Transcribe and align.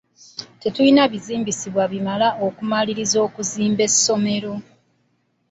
Tetulina 0.61 1.03
bizimbisibwa 1.13 1.83
bimala 1.91 2.27
okumaliriza 2.47 3.17
okuzimba 3.27 3.81
essomero. 3.89 4.53